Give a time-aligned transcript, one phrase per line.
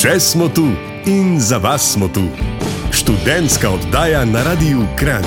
[0.00, 0.62] Še smo tu
[1.04, 2.22] in za vas smo tu.
[2.88, 5.26] Študentska oddaja na Radiu Kran.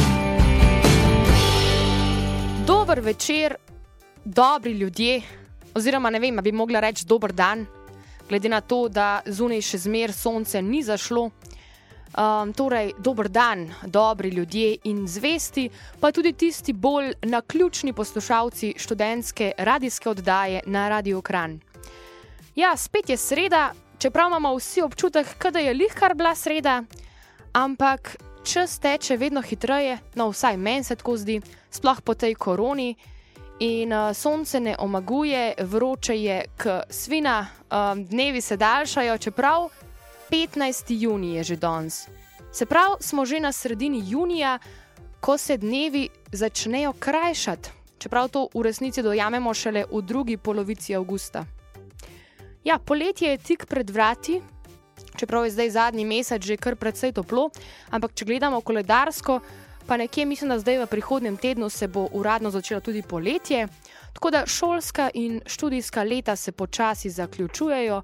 [2.66, 3.56] Dober večer,
[4.26, 5.22] dobri ljudje,
[5.78, 7.68] oziroma ne vem, bi mogla reči dober dan,
[8.30, 11.28] glede na to, da zunaj še zmer sonce ni zašlo.
[12.18, 15.68] Um, torej, dober dan, dobri ljudje in zvesti,
[16.00, 21.60] pa tudi tisti bolj naključni poslušalci študentske radijske oddaje na Radio Kran.
[22.56, 23.70] Ja, spet je sreda,
[24.04, 26.84] čeprav imamo vsi občutek, da je lihkar bila sreda,
[27.54, 32.96] ampak čas teče vedno hitreje, no vsaj meni se tako zdi, sploh po tej koroni.
[33.60, 39.70] In uh, sonce ne omaguje, vroče je, k svina, um, dnevi se daljšajo, čeprav
[40.32, 40.84] 15.
[40.90, 42.08] juni je že danes.
[42.52, 44.60] Se pravi, smo že na sredini junija,
[45.20, 51.46] ko se dnevi začnejo krajšati, čeprav to v resnici dojamemo šele v drugi polovici avgusta.
[52.64, 54.42] Ja, poletje je tik pred vrati,
[55.20, 57.50] čeprav je zdaj zadnji mesec že kar precej toplo,
[57.90, 59.40] ampak če gledamo koledarsko,
[59.88, 63.68] pa nekje mislim, da zdaj v prihodnem tednu se bo uradno začelo tudi poletje.
[64.14, 68.02] Tako da šolska in študijska leta se počasi zaključujejo,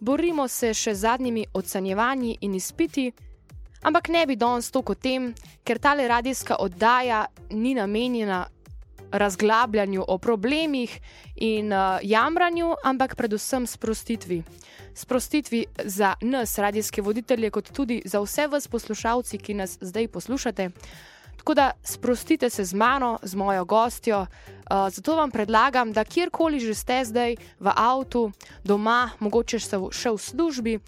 [0.00, 3.12] borimo se še z zadnjimi ocenjevanji in izpiti.
[3.82, 5.34] Ampak ne bi danes to kot tem,
[5.64, 8.46] ker tale radijska oddaja ni namenjena
[9.12, 11.00] razglabljanju o problemih
[11.36, 14.42] in uh, jamranju, ampak predvsem sprostitvi.
[14.94, 20.70] Sprostitvi za nas, radijske voditelje, kot tudi za vse vas poslušalci, ki nas zdaj poslušate.
[21.36, 24.20] Tako da sprostite se z mano, z mojo gostjo.
[24.20, 28.32] Uh, zato vam predlagam, da kjerkoli že ste zdaj v avtu,
[28.64, 30.78] doma, mogoče ste še v službi,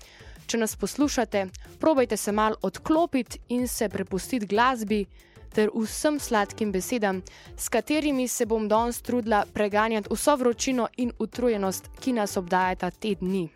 [0.47, 1.47] če nas poslušate,
[1.81, 5.07] probajte se mal odklopiti in se prepustiti glasbi
[5.55, 7.23] ter vsem sladkim besedam,
[7.57, 13.15] s katerimi se bom danes trudila preganjati vso vročino in utrujenost, ki nas obdajata te
[13.15, 13.49] dni.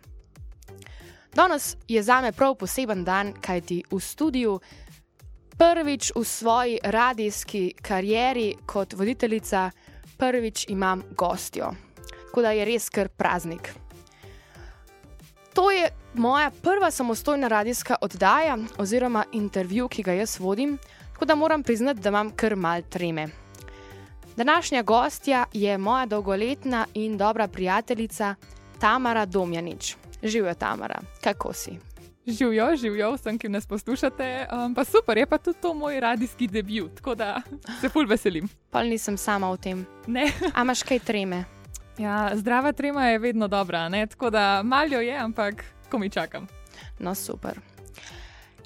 [1.33, 4.59] Danes je za me prav poseben dan, kajti v studiu,
[5.57, 9.71] prvič v svoji radijski karieri kot voditeljica,
[10.17, 11.73] prvič imam gostjo.
[12.25, 13.73] Tako da je res kar praznik.
[15.53, 20.77] To je moja prva samostojna radijska oddaja oziroma intervju, ki ga jaz vodim,
[21.13, 23.27] tako da moram priznati, da imam kar mal treme.
[24.37, 28.35] Današnja gostja je moja dolgoletna in dobra prijateljica
[28.79, 29.95] Tamara Domjanič.
[30.23, 31.71] Živijo Tamara, kako si?
[32.27, 34.47] Živijo, živijo, vsem, ki nas poslušate.
[34.51, 37.41] Um, pa super, je pa tudi to moj radijski debut, tako da
[37.81, 38.49] se pol veselim.
[38.71, 39.85] Pa nisem sama v tem.
[40.07, 40.31] Ne.
[40.55, 41.43] A imaš kaj treme?
[41.97, 44.07] Ja, zdrava trema je vedno dobra, ne?
[44.07, 46.47] tako da maljo je, ampak ko mi čakam.
[46.99, 47.59] No, super.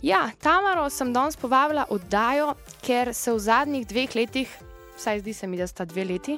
[0.01, 2.51] Ja, Tamaro sem danes povabila oddajo,
[2.85, 4.51] ker se v zadnjih dveh letih,
[4.97, 6.37] vsaj zdi se mi, da sta dve leti,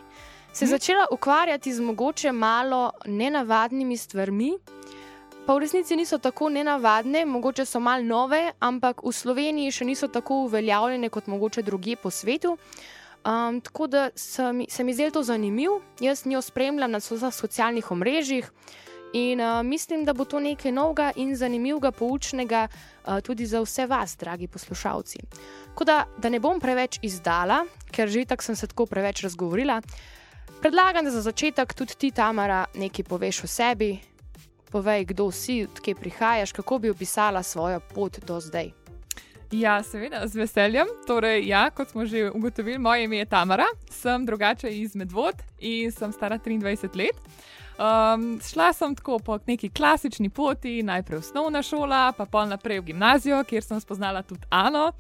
[0.54, 0.72] se je hm?
[0.72, 4.54] začela ukvarjati z mogoče malo nenavadnimi stvarmi.
[5.46, 10.08] Pa v resnici niso tako nenavadne, mogoče so malo nove, ampak v Sloveniji še niso
[10.08, 12.56] tako uveljavljene kot mogoče druge po svetu.
[13.26, 17.92] Um, tako da se mi, se mi zdi to zanimivo, jaz njo spremljam na socialnih
[17.92, 18.52] omrežjih.
[19.14, 23.86] In uh, mislim, da bo to nekaj novega in zanimivega, poučnega uh, tudi za vse
[23.86, 25.18] vas, dragi poslušalci.
[25.68, 29.82] Tako da, da ne bom preveč izdala, ker že tako sem se tako preveč razgovorila,
[30.62, 33.98] predlagam, da za začetek tudi ti, Tamara, nekaj poveš o sebi,
[34.72, 38.70] povej, kdo si, odkje prihajaš, kako bi opisala svojo pot do zdaj.
[39.52, 40.88] Ja, seveda, z veseljem.
[41.08, 45.92] Torej, ja, kot smo že ugotovili, moje ime je Tamara, sem drugače iz Medvod in
[45.92, 47.18] sem stara 23 let.
[47.80, 52.92] Um, šla sem tako po neki klasični poti, najprej osnovna šola, pa pol naprej v
[52.92, 54.92] gimnazijo, kjer sem spoznala tudi Ano.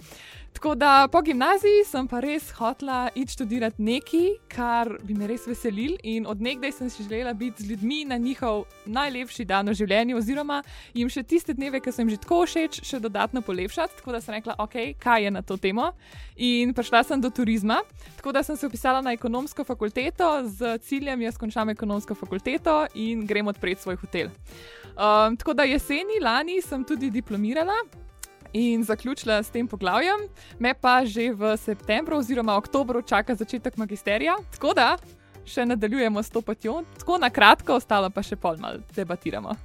[0.59, 5.45] Tako da po gimnaziji sem pa res hotela iti študirati nekaj, kar bi me res
[5.47, 5.93] veselil.
[6.03, 10.57] In odnegdaj sem si želela biti z ljudmi na njihov najlepši dan v življenju, oziroma
[10.93, 14.01] jim še tiste dneve, ki so jim že tako všeč, še dodatno polepšati.
[14.01, 15.93] Tako da sem rekla, ok, kaj je na to temo.
[16.35, 17.79] In prišla sem do turizma.
[18.19, 23.23] Tako da sem se upisala na ekonomsko fakulteto z ciljem, jaz končam ekonomsko fakulteto in
[23.23, 24.27] grem odpreti svoj hotel.
[24.99, 27.79] Um, tako da jeseni lani sem tudi diplomirala
[28.53, 30.27] in zaključila s tem poglavjem,
[30.59, 34.37] me pa že v septembru oziroma oktobru čaka začetek magisterija.
[34.51, 34.97] Tako da
[35.45, 39.55] še nadaljujemo s to potjo, tako na kratko, ostalo pa še pol malo debatiramo.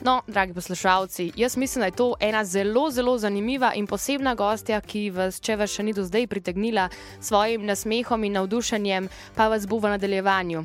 [0.00, 4.78] No, dragi poslušalci, jaz mislim, da je to ena zelo, zelo zanimiva in posebna gostja,
[4.80, 9.48] ki vas, če vas še ni do zdaj pritegnila s svojim nasmehom in navdušenjem, pa
[9.50, 10.62] vas bo v nadaljevanju.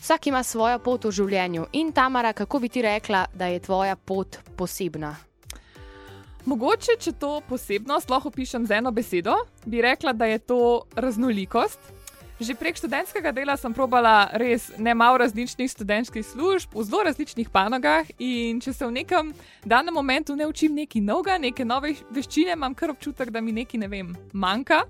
[0.00, 3.96] Vsak ima svojo pot v življenju in Tamara, kako bi ti rekla, da je tvoja
[3.96, 5.12] pot posebna?
[6.44, 9.32] Mogoče, če to posebno sploh opišem z eno besedo,
[9.64, 10.58] bi rekla, da je to
[10.92, 11.80] raznolikost.
[12.34, 17.48] Že prek študentskega dela sem probala res ne malo različnih študentskih služb v zelo različnih
[17.48, 18.10] panogah.
[18.18, 19.30] In če se v nekem
[19.64, 23.80] danem momentu ne učim nekaj novega, neke nove veščine, imam kar občutek, da mi nekaj
[23.80, 24.82] ne vem, manjka.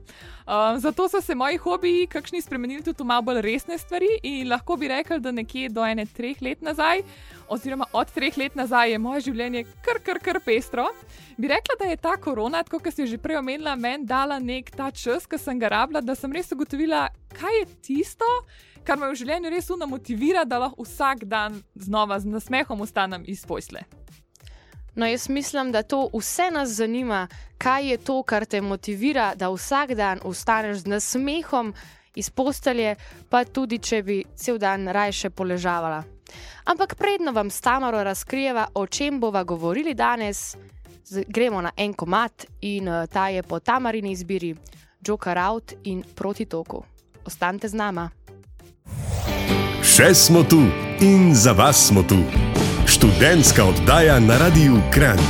[0.48, 4.08] Um, zato so se moji hobiji, kakšni spremenili tudi v malo bolj resne stvari.
[4.24, 7.04] In lahko bi rekel, da nekje do ene treh let nazaj,
[7.48, 10.86] oziroma od treh let nazaj, je moje življenje kar, kar, kar pestro.
[11.36, 14.90] Bi rekla, da je ta korona, kot si že prej omenila, meni dala nek ta
[14.90, 18.30] čas, ki sem ga rabila, da sem res ugotovila, kaj je tisto,
[18.84, 23.24] kar me v življenju res uno motivira, da lahko vsak dan znova z nasmehom ostanem
[23.26, 23.84] iz posle.
[24.94, 27.26] No, jaz mislim, da to vse nas zanima,
[27.58, 31.74] kaj je to, kar te motivira, da vsak dan ostaneš z nasmehom
[32.14, 32.94] iz postelje,
[33.30, 36.13] pa tudi če bi cel dan raje poležavala.
[36.64, 40.56] Ampak predno vam s Tamaro razkrijeva, o čem bova govorili danes,
[41.28, 44.56] gremo na en komat in uh, ta je po Tamarini izbiri
[45.06, 46.84] Joker Out in Proti toku.
[47.26, 48.10] Ostanite z nama.
[49.84, 50.64] Še smo tu
[51.00, 52.18] in za vas smo tu.
[52.86, 55.20] Študentska oddaja na Radiu Kran.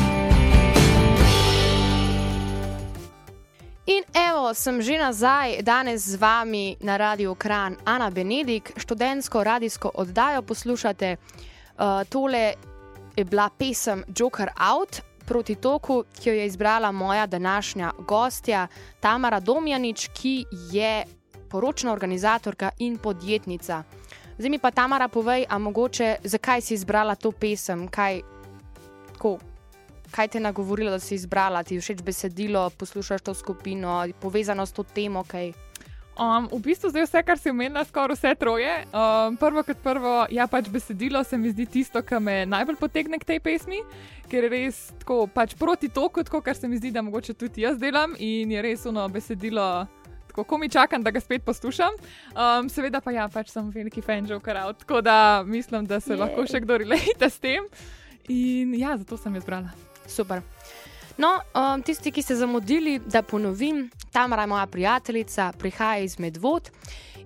[3.86, 9.90] In evo, sem že nazaj, danes z vami na Radiu Kran, Ana Benedik, študentsko radijsko
[9.94, 11.16] oddajo poslušate.
[11.16, 12.54] Uh, tole
[13.16, 18.66] je bila pesem Joker Out proti toku, ki jo je izbrala moja današnja gostja
[19.00, 21.04] Tamara Domjanič, ki je
[21.50, 23.82] poročna organizatorka in podjetnica.
[24.38, 28.20] Zdaj mi pa Tamara povej, a mogoče zakaj si izbrala to pesem, kaj,
[29.12, 29.38] tako,
[30.14, 34.72] kaj te je nagovorilo, da si izbrala, ti všeč besedilo, poslušaš to skupino, povezano s
[34.72, 35.24] to temo.
[35.26, 35.52] Kaj?
[36.14, 38.70] Um, v bistvu zdaj vse, kar si omenila, skoraj vse troje.
[38.94, 43.18] Um, prvo kot prvo, ja, pač besedilo se mi zdi tisto, kar me najbolj potegne
[43.18, 43.80] k tej pesmi,
[44.30, 47.80] ker je res tako pač proti toku, kar se mi zdi, da mogoče tudi jaz
[47.82, 49.86] delam in je res uno besedilo
[50.34, 51.94] kako mi čakam, da ga spet poslušam.
[52.34, 56.14] Um, seveda pa ja, pač sem veliki fan Joker out, tako da mislim, da se
[56.14, 56.24] yeah.
[56.26, 57.70] lahko še kdo relejte s tem.
[58.28, 59.93] In ja, zato sem jaz brala.
[60.06, 60.42] Super.
[61.16, 63.90] No, um, tisti, ki ste zamudili, da ponovim,
[64.42, 66.70] je moja prijateljica, prihaja iz Medvod.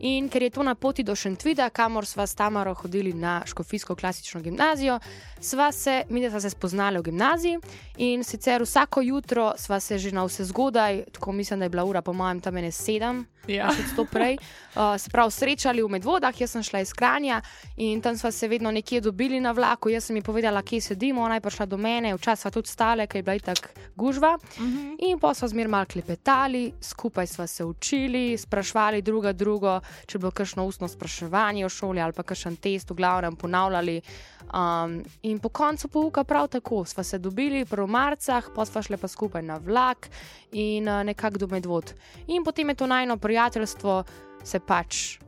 [0.01, 3.97] In ker je to na poti do Šentvida, kamor sva s Tamaro hodili na Škofijsko
[3.97, 4.99] klasično gimnazijo,
[5.41, 7.59] sva se, mi da sva se spoznali v gimnaziji
[7.97, 11.85] in sicer vsako jutro sva se že na vse zgodaj, tako mislim, da je bila
[11.85, 13.27] ura, po mojem, tam ene sedem.
[13.49, 13.71] Ja.
[14.13, 14.37] Prej.
[14.77, 17.41] Uh, se pravi, srečali v Medvodah, jaz sem šla iz Kranja
[17.77, 19.89] in tam smo se vedno nekje dobili na vlaku.
[19.89, 23.07] Jaz sem ji povedala, kje sedimo, ona je prišla do mene, včasih pa tudi stale,
[23.07, 24.39] ker je bila tako gužva.
[24.39, 24.79] Uh mhm.
[24.79, 24.97] -huh.
[24.99, 30.21] In pa smo zmer malo klepetali, skupaj smo se učili, sprašvali druga drugo, če je
[30.23, 34.01] bilo kakšno ustno spraševanje v šoli ali pa kakšen test, v glavnem ponavljali.
[34.49, 38.97] Um, in po koncu pouka prav tako, sva se dobili v marcah, pa sva šli
[38.97, 40.11] pa skupaj na vlak
[40.53, 41.95] in uh, nekako do medvod.
[42.27, 44.05] In potem je to najno prijateljstvo
[44.45, 45.19] se pač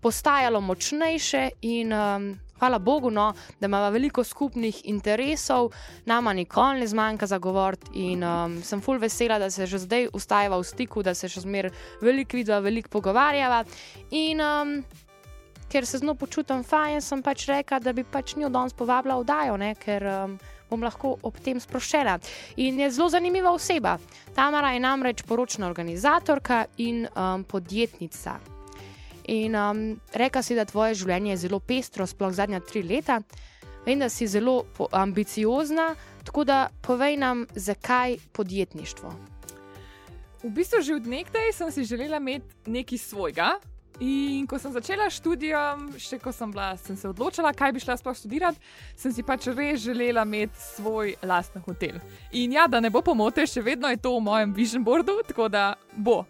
[0.00, 5.72] postajalo močnejše in um, hvala Bogu, no, da imamo veliko skupnih interesov,
[6.06, 10.08] nama nikoli ne zmanjka za govor in um, sem full vesela, da se že zdaj
[10.12, 11.70] ustajava v stiku, da se še zmer
[12.00, 13.64] veliko vidva, veliko pogovarjava.
[14.10, 14.76] In, um,
[15.74, 19.26] ker se zelo počutim fajn, sem pač rekla, da bi pač njo danes povabila v
[19.26, 20.38] Dajo, ne, ker um,
[20.70, 22.18] bom lahko ob tem sproščena.
[22.62, 23.98] In je zelo zanimiva oseba.
[24.38, 28.53] Tamara je namreč poročna organizatorka in um, podjetnica.
[29.28, 33.20] In um, reka si, da tvoje življenje je zelo pestro, sploh zadnja tri leta.
[33.84, 35.94] Vem, da si zelo ambiciozna,
[36.24, 39.12] tako da povej nam, zakaj podjetništvo.
[40.44, 43.54] V bistvu že od nekdaj sem si želela imeti nekaj svojega,
[44.02, 47.94] In ko sem začela študijam, še ko sem, bila, sem se odločila, kaj bi šla
[48.00, 48.58] sploh študirati,
[48.98, 52.00] sem si pač res želela imeti svoj lasten hotel.
[52.34, 55.46] In ja, da ne bo pomote, še vedno je to v mojem vision boardu, tako
[55.46, 56.24] da bo.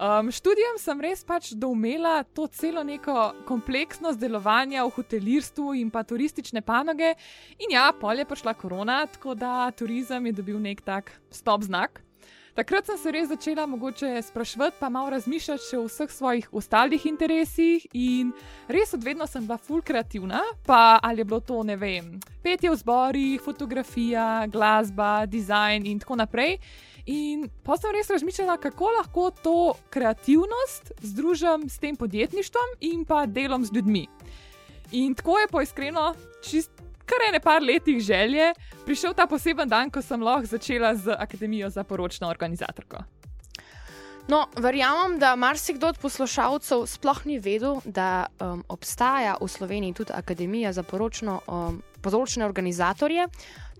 [0.00, 3.12] Um, študijam sem res pač doumela to celo neko
[3.44, 7.10] kompleksnost delovanja v hotelirstvu in pa turistične panoge.
[7.60, 12.00] In ja, pol je prišla korona, tako da turizem je dobil nek tak stop znak.
[12.54, 17.06] Takrat sem se res začela mogoče sprašvati, pa malo razmišljati še o vseh svojih ostalih
[17.06, 17.86] interesih.
[17.94, 18.32] In
[18.68, 22.76] res odvedno sem bila full kreativna, pa ali je bilo to, ne vem, petje v
[22.76, 26.58] zborih, fotografija, glasba, dizajn in tako naprej.
[27.06, 29.56] In pa sem res razmišljala, kako lahko to
[29.90, 34.04] kreativnost združim s tem podjetništvom in pa delom z ljudmi.
[34.92, 36.79] In tako je poiskreno, čist
[37.10, 38.52] kar ene par letih želje,
[38.86, 43.02] prišel ta poseben dan, ko sem lahko začela z Akademijo za poročno organizatorko.
[44.30, 50.12] No, verjamem, da marsikdo od poslušalcev sploh ni vedel, da um, obstaja v Sloveniji tudi
[50.14, 53.26] Akademija za poročno um, področne organizatorje.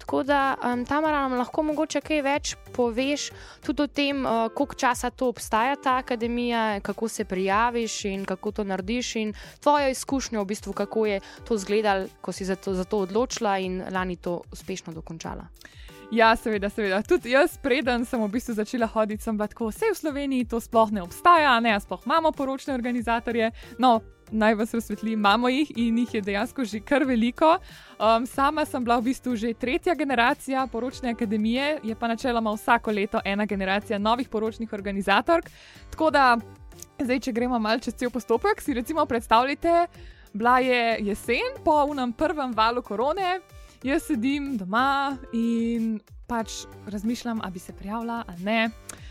[0.00, 3.28] Tako da, um, Tamara, nam lahko mogoče kaj več poveš
[3.62, 8.50] tudi o tem, uh, koliko časa to obstaja ta akademija, kako se prijaviš in kako
[8.50, 12.74] to narediš, in tvoje izkušnje, v bistvu, kako je to izgledalo, ko si za to,
[12.74, 15.46] za to odločila in lani to uspešno dokončala.
[16.10, 17.02] Ja, seveda, seveda.
[17.06, 20.58] Tudi jaz, preden sem v bistvu začela hoditi, sem bila tako, vse v Sloveniji to
[20.58, 23.52] sploh ne obstaja, ne, sploh imamo poročne organizatorje.
[23.78, 24.00] No,
[24.34, 27.52] naj vas razsvetlim, imamo jih in jih je dejansko že kar veliko.
[27.94, 32.90] Um, sama sem bila v bistvu že tretja generacija poročne akademije, je pa načeloma vsako
[32.90, 35.46] leto ena generacija novih poročnih organizatork.
[35.94, 36.36] Tako da,
[36.98, 39.86] zdaj, če gremo malce čez cel postopek, si recimo predstavljate,
[40.32, 43.38] bila je jesen po unem prvem valu korone,
[43.82, 48.70] jaz sedim doma in pač razmišljam, ali bi se prijavila ali ne.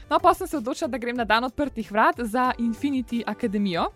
[0.09, 3.89] No, pa sem se odločila, da grem na dan odprtih vrat za Infinity Akademijo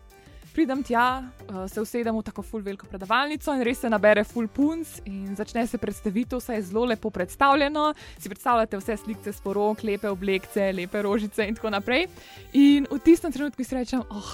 [0.54, 4.48] pridem tja, uh, se usedem v tako full veliko predavalnico in res se nabere full
[4.48, 7.90] punc in začne se predstavitev, vse je zelo lepo predstavljeno.
[8.20, 12.08] Si predstavljate vse slike sporok, lepe oblekce, lepe rožice in tako naprej.
[12.54, 14.34] In v tistem trenutku si rečem, oh,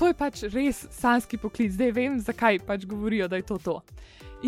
[0.00, 3.80] to je pač res sanski poklic, zdaj vem, zakaj pač govorijo, da je to to.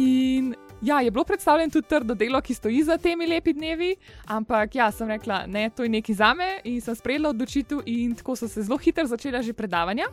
[0.00, 3.96] In ja, je bilo predstavljeno tudi trdo delo, ki stoji za temi lepi dnevi,
[4.26, 8.14] ampak ja, sem rekla, ne, to je nekaj za me in sem sprejela odločitev, in
[8.14, 10.06] tako so se zelo hitro začela že predavanja.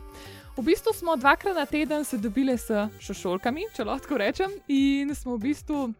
[0.56, 5.36] V bistvu smo dvakrat na teden se dobili s šošolkami, če lahko rečem, in smo
[5.36, 5.92] v bistvu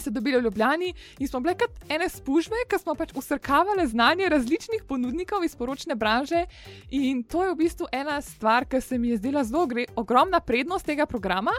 [0.00, 4.28] se dobili v Ljubljani in smo bile kot ene spužve, ki smo pač usrkavali znanje
[4.28, 6.44] različnih ponudnikov iz poročne branže.
[6.90, 10.86] In to je v bistvu ena stvar, ki se mi je zdela zelo ogromna prednost
[10.86, 11.52] tega programa,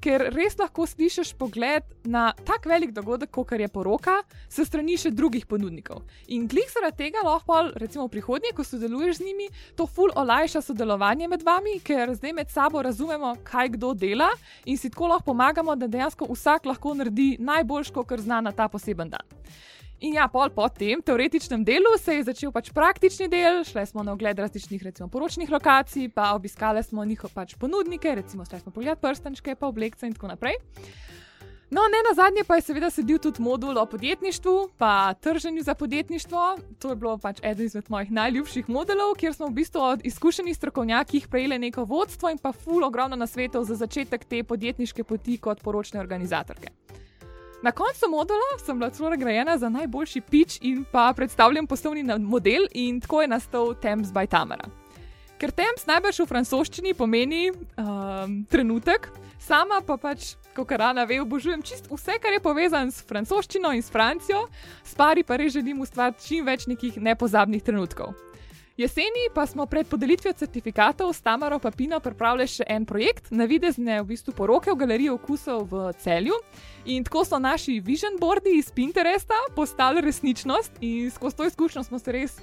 [0.00, 5.10] ker res lahko slišiš pogled na tak velik dogodek, kot je poroka, se strani še
[5.10, 6.02] drugih ponudnikov.
[6.28, 10.62] In klik zaradi tega lahko, recimo v prihodnje, ko sodeluješ z njimi, to ful olajša
[10.62, 14.28] sodelovanje med vami, ker zdaj med sabo razumemo, kaj kdo dela
[14.64, 18.52] in si tako lahko pomagamo, da dejansko vsak lahko naredi najboljši težko, ker zna na
[18.52, 19.24] ta poseben dan.
[19.98, 24.04] In ja, pol po tem teoretičnem delu se je začel pač praktični del, šli smo
[24.06, 28.70] na ogled različnih, recimo, poročnih lokacij, pa obiskali smo njihove pač ponudnike, recimo, šli smo
[28.70, 30.54] pogledati prstančke, pa oblekce in tako naprej.
[31.70, 35.74] No, ne na zadnje pa je seveda sedel tudi modul o podjetništvu, pa trženju za
[35.74, 36.44] podjetništvo.
[36.78, 40.56] To je bilo pač eden izmed mojih najljubših modelov, kjer smo v bistvu od izkušenih
[40.56, 45.60] strokovnjakih prejeli neko vodstvo in pa ful ogromno nasvetov za začetek te podjetniške poti kot
[45.60, 46.72] poročne organizatorke.
[47.62, 52.66] Na koncu modula sem bila celo nagrajena za najboljši pitch in pa predstavljen poslovni model,
[52.70, 54.70] in tako je nastal Temps by Tamara.
[55.38, 61.62] Ker Temps najbrž v francoščini pomeni um, trenutek, sama pa pač, kot rana ve, obožujem
[61.62, 64.46] čist vse, kar je povezano s francoščino in s Francijo,
[64.82, 68.14] s pari pa res želim ustvariti čim več nekih nepozabnih trenutkov.
[68.78, 74.06] Jeseni pa smo pred podelitvijo certifikatov s Tamaro Papino pripravili še en projekt, navidezne v
[74.12, 76.36] bistvu poroke v galeriji okusov v celju.
[76.86, 81.98] In tako so naši vision boardi iz Pinteresta postali resničnost, in skozi to izkušnjo smo
[81.98, 82.38] se res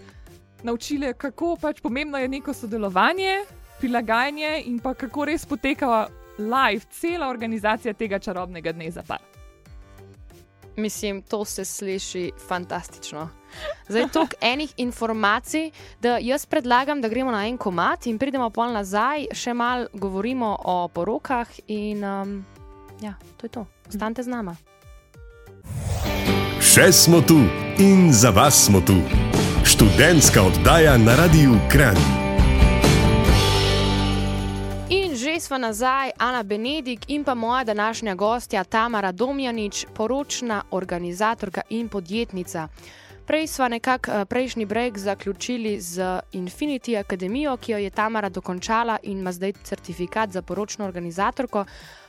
[0.64, 3.46] naučili, kako pač pomembno je neko sodelovanje,
[3.80, 9.24] prilagajanje in pa kako res poteka live, cela organizacija tega čarobnega dne za par.
[10.78, 13.30] Mislim, to se sliši fantastično.
[13.88, 18.74] Zdaj, toliko enih informacij, da jaz predlagam, da gremo na en komat in pridemo pol
[18.74, 21.48] nazaj, še malo govorimo o porokah.
[21.68, 22.46] In um,
[23.02, 23.66] ja, to je to.
[23.88, 24.56] Ostanite z nami.
[26.60, 27.40] Še smo tu
[27.80, 29.00] in za vas smo tu.
[29.66, 32.25] Študentska oddaja na Radiu Kran
[35.46, 42.68] smo nazaj, Ana Benedik in pa moja današnja gostja Tamara Domjanič, poročna organizatorka in podjetnica.
[43.28, 46.02] Prej smo nekako eh, prejšnji breg zaključili z
[46.34, 51.66] Infinity Akademijo, ki jo je Tamara dokončala in ima zdaj certifikat za poročno organizatorko.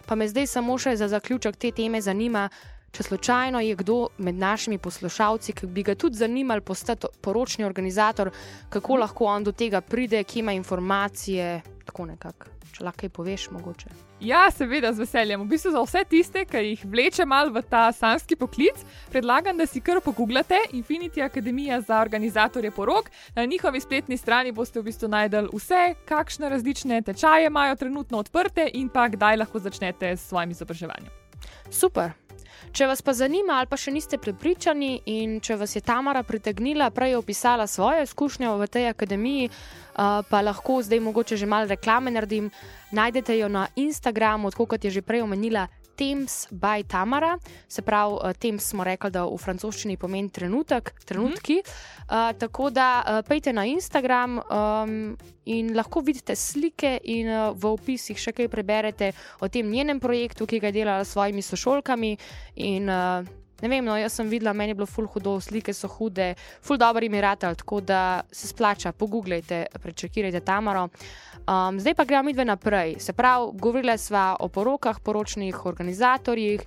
[0.06, 2.48] Pa me zdaj samo še za zaključek te teme zanima,
[2.92, 8.30] če slučajno je kdo med našimi poslušalci, ki bi ga tudi zanimali postati poročni organizator,
[8.68, 13.46] kako lahko on do tega pride, kje ima informacije, tako nekako če lahko kaj poveš,
[13.54, 13.90] mogoče.
[14.24, 15.42] Ja, seveda, z veseljem.
[15.44, 19.66] V bistvu za vse tiste, ki jih vleče mal v ta sanski poklic, predlagam, da
[19.68, 23.10] si kar pogooglate Infinity Academy za organizatorje porok.
[23.36, 28.68] Na njihovi spletni strani boste v bistvu najdel vse, kakšne različne tečaje imajo trenutno odprte
[28.74, 31.12] in pa kdaj lahko začnete s svojim izobraževanjem.
[31.70, 32.25] Super.
[32.76, 36.90] Če vas pa zanima, ali pa še niste prepričani, in če vas je Tamara pritegnila,
[36.92, 41.70] prej je opisala svoje izkušnje v tej akademiji, uh, pa lahko zdaj mogoče že malo
[41.72, 42.50] reklame naredim.
[42.92, 45.64] Najdete jo na Instagramu, kot je že prej omenila,
[45.96, 47.36] Thames by Tamara,
[47.68, 51.60] se pravi, uh, Thames smo rekli, da v francoščini pomeni trenutek, trenutki.
[52.06, 57.72] Uh, tako da uh, pejte na Instagram um, in lahko vidite slike, in uh, v
[57.72, 62.14] opisih še kaj preberete o tem njenem projektu, ki ga je delala s svojimi sošolkami.
[62.68, 65.88] In, uh, Ne vem, no, jaz sem videla, meni je bilo ful hudo, slike so
[65.88, 70.90] hude, ful dobri mi rata, tako da se splača, pogooglejte, prečekirajte Tamaro.
[71.46, 72.96] Um, zdaj pa gremo mi dve naprej.
[72.98, 76.60] Se pravi, govorili smo o porokah, poročnih organizatorjih,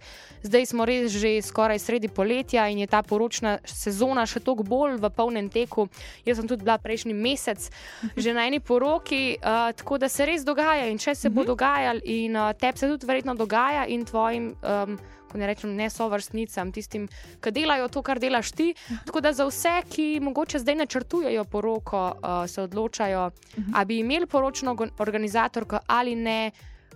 [0.43, 4.97] zdaj smo res že skoraj sredi poletja in je ta poročna sezona še toliko bolj
[4.97, 5.89] v polnem teku.
[6.25, 7.69] Jaz sem tudi bila prejšnji mesec
[8.15, 12.01] že na eni poroki, uh, tako da se res dogaja in če se bo dogajal,
[12.03, 14.55] in uh, tebi se tudi verjetno dogaja in tvojim.
[14.63, 14.97] Um,
[15.37, 17.07] ne rečem, ne so vrstnicam, tistim,
[17.41, 18.73] ki delajo to, kar delaš ti.
[19.05, 23.33] Tako da za vse, ki mogoče zdaj načrtujejo poroko, uh, se odločajo, uh
[23.63, 23.71] -huh.
[23.75, 26.51] ali bi imeli poročno organizatorko ali ne.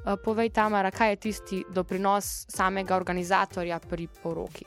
[0.06, 4.66] Uh, povej, Tamara, kaj je tisti doprinos samega organizatorja pri poroki?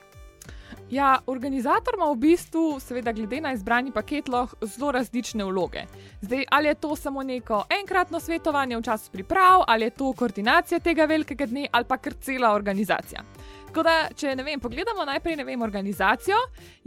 [0.90, 5.82] Ja, organizator ima v bistvu, seveda, glede na izbrani paket, lahko zelo različne vloge.
[6.20, 10.78] Zdaj, ali je to samo neko enkratno svetovanje v času priprav, ali je to koordinacija
[10.80, 13.24] tega velikega dne, ali pa kar cela organizacija.
[13.76, 16.36] Tako da, če ne vem, pogledamo najprej vem, organizacijo,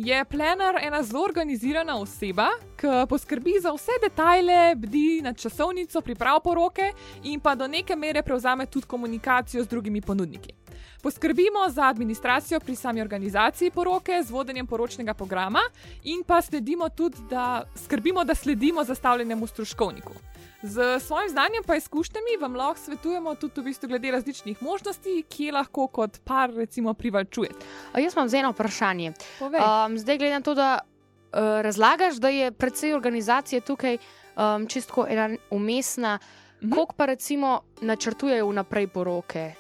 [0.01, 2.47] je plenar ena zelo organizirana oseba,
[2.81, 6.87] ki poskrbi za vse detajle, bdi nad časovnico, priprav poroke
[7.29, 10.55] in pa do neke mere prevzame tudi komunikacijo z drugimi ponudniki.
[11.03, 15.61] Poskrbimo za administracijo pri sami organizaciji poroke z vodenjem poročnega programa
[16.09, 20.17] in pa sledimo tudi, da skrbimo, da sledimo zastavljenemu stroškovniku.
[20.61, 25.51] Z svojim znanjem in izkušnjami vam lahko svetujemo tudi v bistvu glede različnih možnosti, ki
[25.51, 27.65] lahko kot par recimo privačujete.
[27.95, 29.13] Jaz imam eno vprašanje.
[29.39, 35.29] Um, zdaj gledam to, da uh, razlagaš, da je predvsej organizacije tukaj um, čisto ena
[35.49, 36.19] umestna,
[36.61, 36.73] mhm.
[36.73, 39.53] koliko pa recimo načrtujejo vnaprej poroke.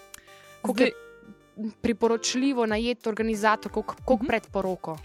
[0.63, 0.91] Zdaj,
[1.81, 4.27] priporočljivo najeti organizator, kot uh -huh.
[4.27, 4.97] pred poroko.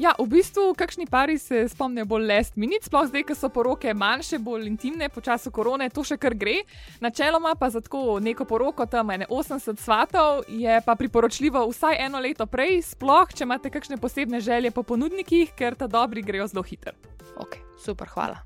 [0.00, 3.92] Ja, v bistvu, kakšni pari se spomnijo bolj last minute, sploh zdaj, ko so poroke
[3.92, 6.62] manjše, bolj intimne, po času korone, to še kar gre.
[7.04, 12.16] Načeloma pa za tako neko poroko, tam je 80 svatov, je pa priporočljivo vsaj eno
[12.16, 16.64] leto prej, sploh če imate kakšne posebne želje po ponudnikih, ker ta dobri grejo zelo
[16.64, 16.96] hitro.
[17.36, 18.40] Ok, super, hvala.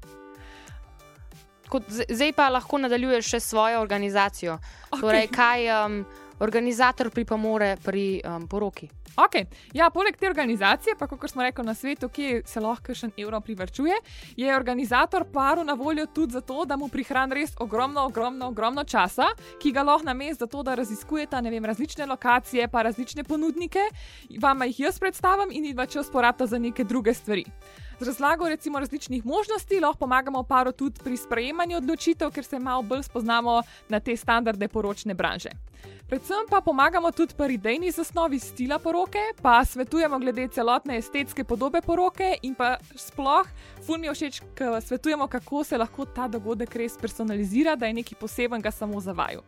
[1.71, 4.59] Kot, zdaj pa lahko nadaljuješ še svojo organizacijo.
[4.91, 5.07] Okay.
[5.07, 6.03] Torej, kaj, um,
[6.39, 8.91] organizator pripomore pri um, poroki.
[9.17, 9.47] Okay.
[9.73, 13.13] Ja, poleg te organizacije, pa kot smo rekli na svetu, ki se lahko še en
[13.23, 13.95] evro privrčuje,
[14.37, 19.29] je organizator paru na voljo tudi zato, da mu prihrani res ogromno, ogromno, ogromno časa,
[19.63, 23.87] ki ga lahko namest za to, da raziskujete vem, različne lokacije, pa različne ponudnike,
[24.43, 27.45] vam jih jaz predstavim in jih pa čas porabite za neke druge stvari.
[28.01, 32.83] Z razlago recimo različnih možnosti lahko pomagamo paru tudi pri sprejemanju odločitev, ker se malo
[32.83, 35.51] bolj spoznamo na te standarde poročne branže.
[36.09, 41.81] Predvsem pa pomagamo tudi pri idejni zasnovi stila poroke, pa svetujemo glede celotne estetske podobe
[41.81, 43.47] poroke in pa sploh,
[43.87, 48.01] ful mi je všeč, ker svetujemo, kako se lahko ta dogodek res personalizira, da je
[48.03, 49.41] nekaj posebenega samo za vaju.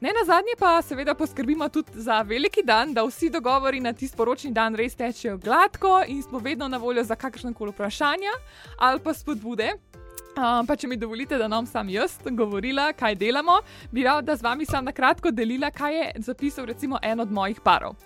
[0.00, 4.16] Ne na zadnje pa seveda poskrbimo tudi za veliki dan, da vsi dogovori na tisti
[4.16, 8.34] poročni dan res tečejo gladko in smo vedno na voljo za kakršne koli vprašanja
[8.78, 9.70] ali pa spodbude.
[10.36, 13.56] Um, pa če mi dovolite, da nam sam jaz govorila, kaj delamo,
[13.90, 17.60] bi rada z vami sam na kratko delila, kaj je zapisal recimo en od mojih
[17.64, 17.96] parov.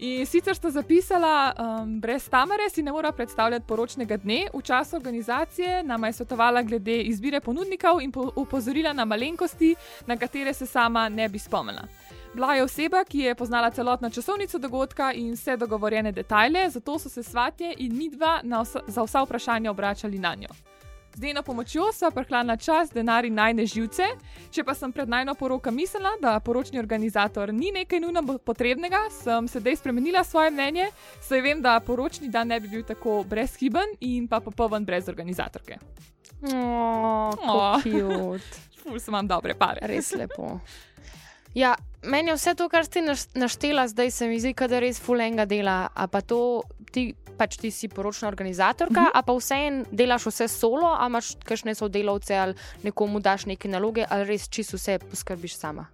[0.00, 4.96] In sicer sta zapisala, um, brez Tamare si ne mora predstavljati poročnega dne, v času
[4.96, 9.74] organizacije nama je svetovala glede izbire ponudnikov in po upozorila na malenkosti,
[10.06, 11.82] na katere se sama ne bi spomnila.
[12.34, 17.08] Bila je oseba, ki je poznala celotno časovnico dogodka in vse dogovorjene detajle, zato so
[17.08, 20.77] se svatje in midva vsa, za vsa vprašanja obračali na njo.
[21.18, 24.04] Z njeno pomočjo sva prehranila čas, denar in najne živce.
[24.54, 29.48] Če pa sem pred najno poroko mislila, da poročni organizator ni nekaj nujno potrebnega, sem
[29.50, 30.86] sedaj spremenila svoje mnenje,
[31.26, 35.80] saj vem, da poročni dan ne bi bil tako brezhiben in pa popoln brez organizatorke.
[36.54, 37.82] Oh,
[38.84, 39.90] Ful sem vam dobre pare.
[39.90, 40.60] Res lepo.
[41.58, 41.74] Ja,
[42.06, 43.02] meni je vse to, kar ste
[43.34, 45.88] naštela, zdaj se mi zdi, da je res fulenga dela.
[45.94, 46.62] A pa to
[46.94, 49.14] ti pač ti si poročna organizatorka, uh -huh.
[49.14, 54.04] a pa vseeno delaš vse solo, ali imaš kakšne sodelavce ali nekomu daš neke naloge,
[54.10, 55.86] ali res čisto vse poskrbiš sama.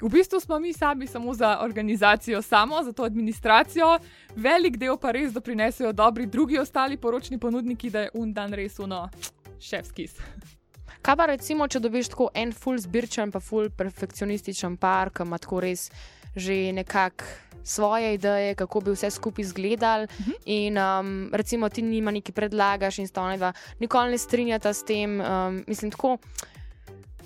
[0.00, 3.98] V bistvu smo mi sami samo za organizacijo, samo za to administracijo,
[4.36, 8.78] velik del pa res doprinesejo dobri drugi ostali poročni ponudniki, da je un dan res
[8.78, 9.08] uno,
[9.60, 10.08] šefski.
[11.02, 15.38] Kaj pa recimo, če dobiš tako en full zbirčen, pa full perfekcionističen par, ki ima
[15.38, 15.90] tako res
[16.36, 17.24] že nekako
[17.66, 20.04] svoje ideje, kako bi vse skupaj izgledalo.
[20.04, 20.30] Uh mhm.
[20.30, 20.36] -huh.
[20.44, 24.84] In um, recimo ti nima neki predlagaš in sta ona dva nikoli ne strinjata s
[24.84, 25.20] tem.
[25.20, 26.18] Um, mislim, tako.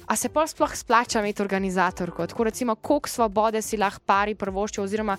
[0.06, 2.26] A se pa sploh splača imeti organizatorko?
[2.26, 5.16] Tako recimo, koliko svobode si lahko pari prvoščijo, oziroma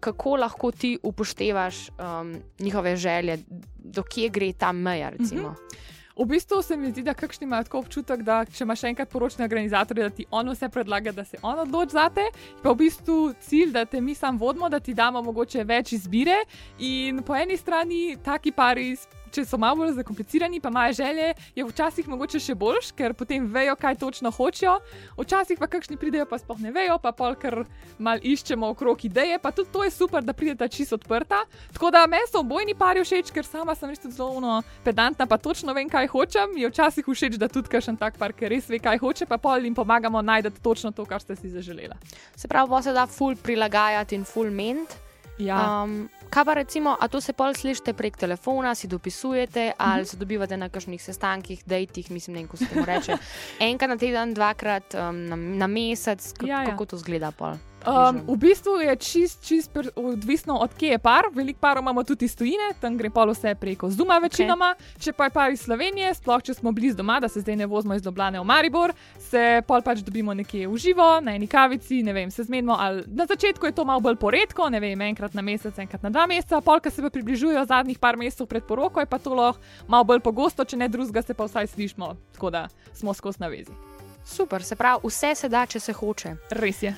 [0.00, 3.38] kako lahko ti upoštevaš um, njihove želje,
[3.78, 5.10] dokje gre ta meja.
[5.10, 5.48] Recimo.
[5.48, 5.93] Mm -hmm.
[6.16, 9.44] V bistvu se mi zdi, da kakšni imajo tako občutek, da če imaš enkrat poročne
[9.44, 12.28] organizatorje, da ti on vse predlaga, da se on odloči za te.
[12.62, 16.36] Pa v bistvu cilj, da te mi sam vodimo, da ti damo mogoče več izbire.
[16.78, 18.92] In po eni strani taki pari
[19.34, 23.46] če so malo bolj zakomplicirani, pa imajo želje, je včasih mogoče še boljš, ker potem
[23.50, 24.76] vejo, kaj točno hočejo.
[25.18, 27.64] Včasih pa kakšni pridejo, pa sploh ne vejo, pa pol, ker
[27.98, 29.38] mal iščemo okrog ideje.
[29.42, 31.42] Pa tudi to je super, da pridete čisto odprta.
[31.74, 35.74] Tako da me so obojni pari všeč, ker sama sem res zelo pedantna, pa točno
[35.74, 36.56] vem, kaj hočem.
[36.60, 39.64] Je včasih všeč, da tudi kakšen tak par, ki res ve, kaj hoče, pa pol
[39.64, 41.98] jim pomagamo najti točno to, kar ste si zaželela.
[42.36, 45.03] Se pravi, bo se da full prilagajati in full ment.
[45.38, 45.82] Ja.
[45.82, 50.10] Um, kaj pa recimo, a to se pol slišite prek telefona, si dopisujete ali -hmm.
[50.10, 53.16] se dobivate na kakšnih sestankih, dejtih, mislim, ne vem, kako se to reče.
[53.60, 56.70] Enkrat na teden, dvakrat um, na, na mesec, kako, ja, ja.
[56.70, 57.54] kako to zgleda pol.
[57.84, 61.28] Um, v bistvu je čist, čist odvisno od kje je par.
[61.32, 64.74] Veliko parov imamo tudi iz tujine, tam gre pa vse preko Zuma, večinoma.
[64.78, 65.02] Okay.
[65.04, 67.66] Če pa je par iz Slovenije, sploh če smo blizu doma, da se zdaj ne
[67.66, 72.00] vozimo iz Doblane v Maribor, se pol pač dobimo nekje v živo, na eni kavici,
[72.02, 72.78] ne vem, se zmenimo.
[73.06, 76.26] Na začetku je to malo bolj poredko, ne vem, enkrat na mesec, enkrat na dva
[76.26, 79.60] meseca, pol, ki se pa približujejo zadnjih par mesecev pred poroko, je pa to lahko
[79.88, 83.76] malo bolj pogosto, če ne drugega, se pa vsaj slišmo, tako da smo skozi navezi.
[84.24, 86.36] Super, se pravi, vse se da, če se hoče.
[86.56, 86.94] Res je.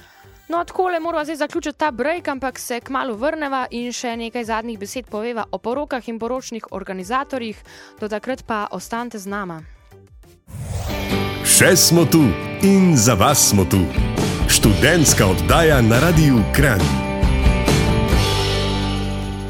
[0.48, 4.44] No, tako le moramo zdaj zaključiti ta break, ampak se kmalo vrnemo in še nekaj
[4.44, 7.62] zadnjih besed poveva o porokah in poročnih organizatorjih.
[8.00, 9.62] Do takrat pa ostanite z nama.
[11.44, 12.22] Še smo tu
[12.62, 13.82] in za vas smo tu.
[14.48, 16.80] Študentska oddaja na Radiu Kran.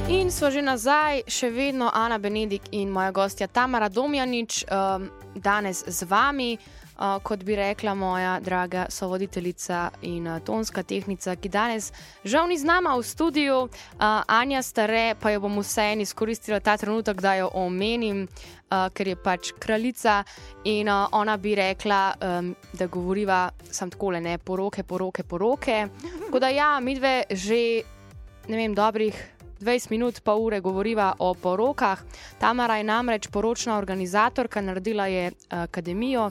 [0.09, 5.85] In smo že nazaj, še vedno Ana Benedik in moja gostja Tamara Domjanič, um, danes
[5.87, 6.57] z vami.
[6.97, 11.91] Uh, kot bi rekla moja draga sovoditeljica in uh, tonska tehnica, ki danes
[12.25, 16.79] žal ni z nama v studiu, uh, Anja Stare, pa jo bom vseeno izkoristila ta
[16.81, 20.23] trenutek, da jo omenim, uh, ker je pač kraljica
[20.65, 25.89] in uh, ona bi rekla, um, da govoriva samo tako le, poroke, poroke, poroke.
[26.27, 27.83] Tako da ja, mi dve že
[28.49, 29.37] ne vem, dobrih.
[29.61, 32.03] 20 minut, pa ure govoriva o porokah.
[32.39, 36.31] Tamara je namreč poročna organizatorka, naredila je akademijo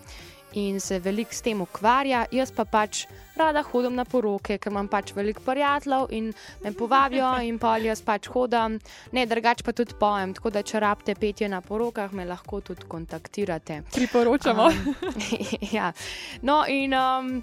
[0.56, 4.88] in se veliko s tem ukvarja, jaz pa pač rada hodim na poroke, ker imam
[4.88, 6.30] pač veliko prijateljev in
[6.64, 8.80] me povabijo in pa jaz pač hodim,
[9.12, 10.34] ne drugače pa tudi pojem.
[10.38, 13.82] Tako da, če rabite petje na porokah, me lahko tudi kontaktirate.
[13.94, 14.70] Priporočamo.
[14.72, 14.96] Um,
[15.78, 15.92] ja.
[16.42, 17.34] No, in um,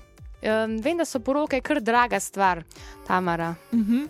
[0.41, 2.65] um, vem, da so poroke kar draga stvar,
[3.07, 3.55] Tamara.
[3.73, 3.93] Uh mhm.
[3.93, 4.09] -huh.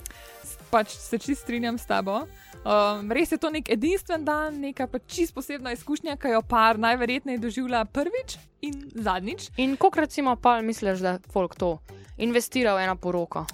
[0.70, 2.26] Pač se čist strinjam s tabo.
[2.62, 6.78] Um, res je to nek edinstven dan, neka pa čist posebna izkušnja, ki jo par
[6.78, 9.50] najverjetneje doživlja prvič in zadnjič.
[9.58, 11.80] In koliko recimo pa misliš, da folk to
[12.22, 13.46] investira v eno poroko?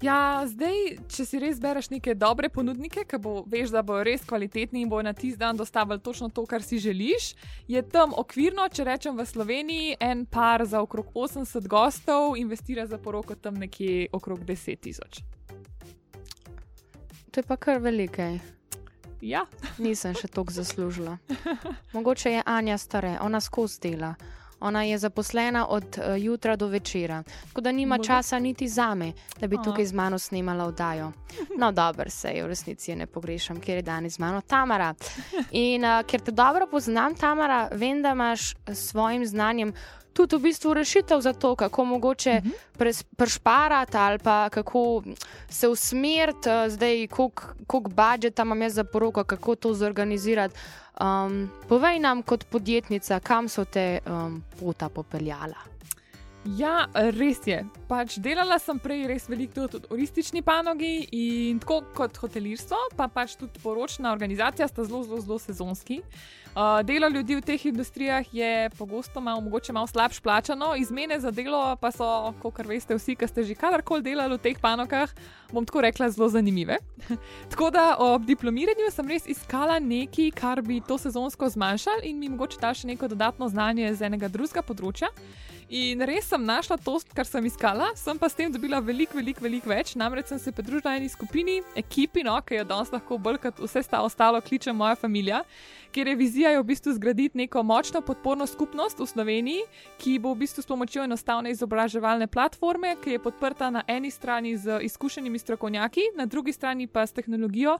[0.00, 4.24] Ja, zdaj, če si res bereš neke dobre ponudnike, ki bo, veš, da bodo res
[4.28, 7.30] kvalitetni in bodo na tisti dan dostavili točno to, kar si želiš,
[7.68, 13.00] je tam okvirno, če rečem v Sloveniji, en par za okrog 80 gostov investira za
[13.00, 15.24] poroko tam nekje okrog 10 tisoč.
[17.36, 18.38] To je pa kar velike.
[19.20, 19.42] Ja.
[19.78, 21.18] Nisem še toliko zaslužila.
[21.94, 24.14] Mogoče je Anja stare, ona skozi dela.
[24.64, 27.18] Ona je zaposlena od uh, jutra do večera,
[27.48, 28.08] tako da nima Mogoče.
[28.08, 31.10] časa niti za me, da bi tukaj z mano snimala oddajo.
[31.58, 34.94] No, dobro se je, v resnici je ne pogrešam, ker je danes z mano Tamara.
[35.50, 39.74] In uh, ker te dobro poznam, Tamara, vem, da imaš s svojim znanjem
[40.16, 42.54] tudi v bistvu rešitev za to, kako mogoče uh mhm.
[42.78, 43.04] -huh.
[43.16, 45.02] prešparati ali pa kako
[45.48, 50.54] se usmeriti, uh, zdaj, koliko budžeta imam jaz za poroko, kako to zorganizirati.
[51.00, 55.56] Um, povej nam, kot podjetnica, kam so te um, pota popeljala.
[56.44, 57.64] Ja, res je.
[57.88, 63.08] Pač delala sem prej res veliko tudi v turistični panogi in tako kot hotelirstvo, pa
[63.08, 65.98] pač tudi poročna organizacija sta zelo, zelo, zelo sezonski.
[65.98, 66.45] Uh,
[66.82, 71.76] delo ljudi v teh industrijah je pogosto malo, mogoče malo slabš plačano, izmene za delo
[71.80, 75.12] pa so, kot veste, vsi, ki ste že kadarkoli delali v teh panogah,
[75.52, 76.78] bom tako rekla, zelo zanimive.
[77.52, 82.28] tako da ob diplomiranju sem res iskala nekaj, kar bi to sezonsko zmanjšalo in mi
[82.28, 85.12] mogoče da še neko dodatno znanje z enega drugega področja.
[85.66, 89.42] In res sem našla to, kar sem iskala, sem pa s tem dobila veliko, veliko,
[89.42, 89.96] veliko več.
[89.98, 93.82] Namreč sem se pridružila eni skupini, ekipi, no, ki jo danes lahko bolj kot vse
[93.82, 95.42] sta ostalo kliče moja družina,
[95.96, 99.62] kjer je vizija v bistvu zgraditi neko močno podporno skupnost v Sloveniji,
[99.96, 104.58] ki bo v bistvu s pomočjo enostavne izobraževalne platforme, ki je podprta na eni strani
[104.60, 107.78] z izkušenimi strokovnjaki, na drugi strani pa s tehnologijo,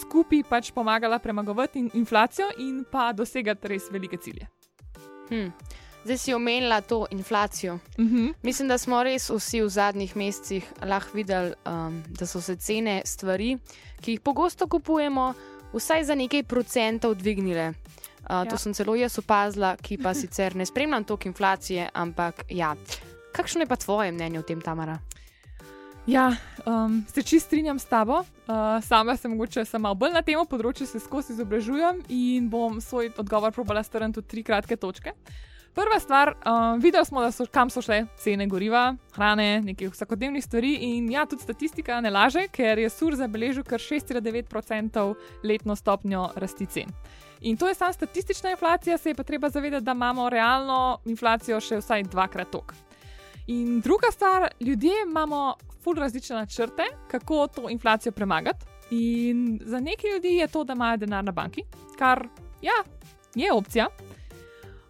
[0.00, 4.48] skupaj pač pomagala premagovati inflacijo in pa dosegati res velike cilje.
[5.28, 5.52] Hmm.
[6.04, 7.74] Zdaj si omenila to inflacijo.
[7.74, 8.34] Uh -huh.
[8.42, 13.02] Mislim, da smo res vsi v zadnjih mesecih lahko videli, um, da so se cene
[13.04, 13.58] stvari,
[14.00, 15.34] ki jih pogosto kupujemo,
[15.72, 17.68] vsaj za nekaj procentov dvignile.
[17.68, 18.44] Uh, ja.
[18.44, 22.74] To sem celo jaz opazila, ki pa sicer ne spremljam toliko inflacije, ampak ja.
[23.32, 24.98] Kakšno je pa tvoje mnenje o tem, Tamara?
[26.08, 26.32] Ja,
[26.64, 28.20] um, se čist strinjam s tabo.
[28.20, 33.12] Uh, sama sem mogoče samo bolj na tem področju, se skozi izobražujem in bom svoj
[33.20, 35.12] odgovor probala strniti v tri kratke točke.
[35.78, 40.72] Prva stvar, um, videli smo, so, kam so šle cene goriva, hrane, nekih vsakodnevnih stvari.
[40.88, 45.04] In ja, tudi statistika ne laže, ker je sur zabeležil kar 6,9%
[45.46, 46.90] letno stopnjo rasti cen.
[47.46, 51.60] In to je samo statistična inflacija, se je pa treba zavedati, da imamo realno inflacijo
[51.60, 52.74] še vsaj dvakrat tok.
[53.46, 58.66] In druga stvar, ljudje imamo ful različne načrte, kako to inflacijo premagati.
[58.90, 61.62] In za nekaj ljudi je to, da imajo denar na banki,
[61.98, 62.26] kar
[62.62, 62.82] ja,
[63.34, 63.86] je opcija.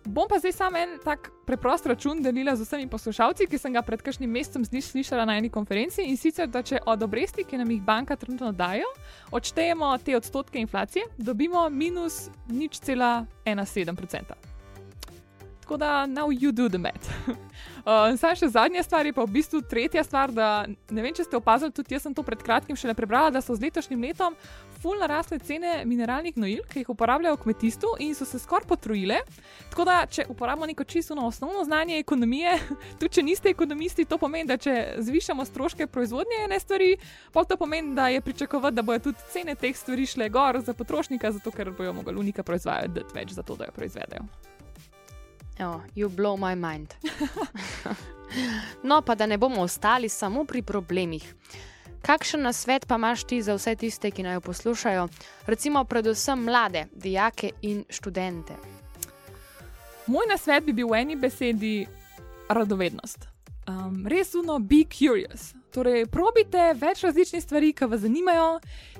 [0.09, 3.83] Bom pa zdaj samo en tak preprost račun delila z vsemi poslušalci, ki sem ga
[3.85, 6.07] pred kakšnim mesecem slišala na eni konferenci.
[6.09, 8.89] In sicer, da če od obresti, ki nam jih banka trenutno dajo,
[9.37, 14.57] odštejemo te odstotke inflacije, dobimo minus nič cela 1,7%.
[15.61, 17.13] Tako da, now you do the math.
[17.29, 20.33] uh, Saj še zadnja stvar je pa v bistvu tretja stvar.
[20.33, 23.29] Da, ne vem, če ste opazili, tudi jaz sem to pred kratkim še le prebrala,
[23.29, 24.33] da so z letošnjim letom
[24.83, 29.21] fulno rasle cene mineralnih gnojil, ki jih uporabljajo v kmetijstvu in so se skoraj potrojile.
[29.71, 32.59] Tako da, če uporabimo neko čisto osnovno znanje ekonomije,
[33.01, 36.97] tudi če niste ekonomisti, to pomeni, da če zvišamo stroške proizvodnje ene stvari,
[37.33, 40.75] pa to pomeni, da je pričakovati, da bodo tudi cene teh stvari šle gor za
[40.75, 44.29] potrošnika, zato ker bojo mogli unika proizvajati več za to, da jo proizvedejo.
[45.61, 46.95] Oh, you blow my mind.
[48.89, 51.35] no, pa da ne bomo ostali samo pri problemih.
[52.03, 55.09] Kakšen nasvet pa imaš ti za vse tiste, ki naj jo poslušajo,
[55.47, 58.55] recimo predvsem mlade, dijake in študente?
[60.07, 61.87] Moj nasvet bi bil v eni besedi
[62.49, 63.29] radovednost.
[63.69, 65.53] Um, res uno, be curious.
[65.69, 68.47] Torej, probite več različnih stvari, ki vas zanimajo,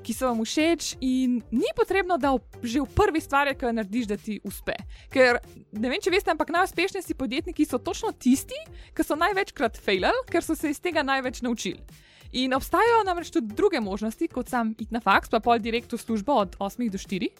[0.05, 3.73] ki so vam všeč, in ni potrebno, da v, že v prvi stvari, ki jo
[3.79, 4.77] narediš, da ti uspe.
[5.15, 5.41] Ker
[5.73, 8.61] ne vem, če veste, ampak najuspešnejši podjetniki so točno tisti,
[8.93, 11.81] ki so največkrat failali, ker so se iz tega največ naučili.
[12.33, 16.01] In obstajajo namreč tudi druge možnosti, kot sam id na faks, pa pol direkt v
[16.01, 17.31] službo od 8 do 4.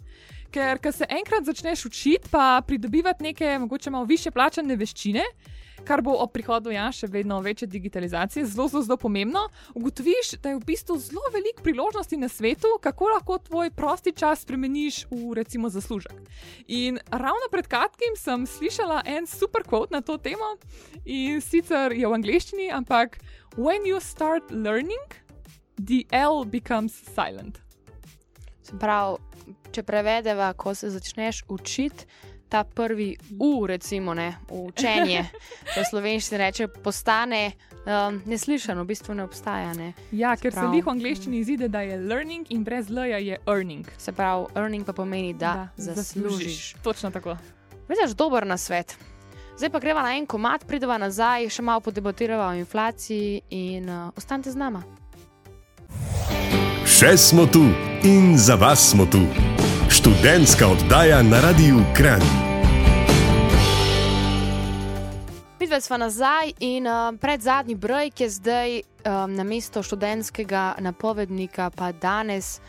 [0.51, 5.25] Ker, ko se enkrat začneš učiti, pa pridobivati neke, mogoče malo više plačane veščine,
[5.85, 9.45] kar bo ob prihodu ja, še vedno večje digitalizacije, zelo, zelo, zelo pomembno.
[9.79, 14.43] Ugotoviš, da je v bistvu zelo veliko priložnosti na svetu, kako lahko tvoj prosti čas
[14.47, 16.17] spremeniš v recimo zaslužek.
[16.67, 20.57] In ravno pred kratkim sem slišala en super quote na to temo
[21.05, 23.21] in sicer je v angleščini, ampak
[23.59, 25.07] when you start learning,
[25.77, 27.59] the L becomes silent.
[28.79, 29.19] Prav,
[29.73, 32.07] če prevedeva, ko se začneš učiti,
[32.49, 35.25] ta prvi U, recimo, ne, učenje,
[35.75, 37.43] če slovenščini reče, postane
[37.83, 39.75] um, neslišano, v bistvu ne obstaja.
[39.77, 39.91] Ne.
[40.17, 43.91] Ja, ker se v angleščini izide, da je learning in brez L je earning.
[43.99, 46.15] Se pravi, earning pa pomeni, da, da zaslužiš.
[46.15, 46.75] zaslužiš.
[46.87, 47.37] Točno tako.
[47.89, 48.97] Veš, dober na svet.
[49.59, 54.13] Zdaj pa greva na en komat, prideva nazaj, še malo podebatirava o inflaciji in uh,
[54.15, 54.85] ostanite z nama.
[56.87, 57.65] Še smo tu
[58.07, 59.25] in za vas smo tu
[59.91, 62.23] študentska oddaja na Radiu Kran.
[65.59, 70.79] Videli smo nazaj in uh, pred zadnji broj, ki je zdaj um, na mesto študentskega
[70.79, 72.61] napovednika, pa danes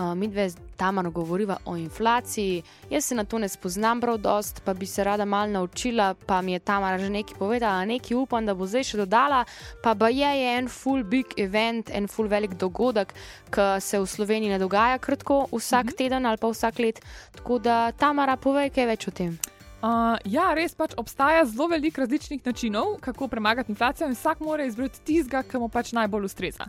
[0.00, 0.32] uh, mi
[0.78, 2.62] dve tam govoriva o inflaciji.
[2.90, 6.42] Jaz se na to ne spoznam prav dost, pa bi se rada malo naučila, pa
[6.42, 9.44] mi je tam že nekaj povedala, nekaj upam, da bo zdaj še dodala.
[9.82, 13.14] Pa ba je, je en full big event, en full velik dogodek,
[13.50, 15.96] ki se v Sloveniji ne dogaja kratko, vsak mm -hmm.
[15.96, 17.00] teden ali pa vsak let.
[17.36, 19.38] Tako da Tamara, povej kaj več o tem.
[19.82, 24.64] Uh, ja, res pač obstaja zelo veliko različnih načinov, kako premagati inflacijo, in vsak mora
[24.64, 26.66] izbrati tistega, ki mu pač najbolj ustreza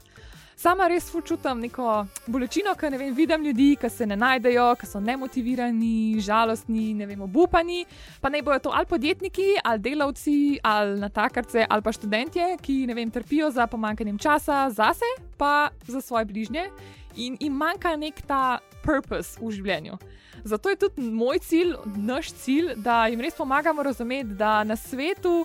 [0.60, 4.88] sama res čutim neko bolečino, ker ne vem, vidim ljudi, ki se ne najdejo, ki
[4.90, 7.86] so nemotivirani, žalostni, ne vem, obupani.
[8.20, 12.98] Pa ne bojo to ali podjetniki, ali delavci, ali natakarce, ali pa študentje, ki ne
[12.98, 16.70] vem, trpijo za pomankanjem časa zase, pa za svoje bližnje
[17.16, 19.98] in jim manjka nek ta purpose v življenju.
[20.44, 25.44] Zato je tudi moj cilj, naš cilj, da jim res pomagamo razumeti, da na svetu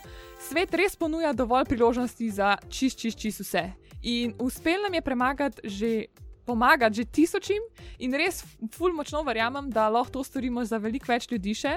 [0.48, 3.64] svet res ponuja dovolj priložnosti za čist, čist, čist vse.
[4.04, 6.04] In uspel nam je premagati že
[6.46, 7.62] pomagati že tisočim
[7.98, 11.74] in res ful močno verjamem, da lahko to storimo za veliko več ljudi še.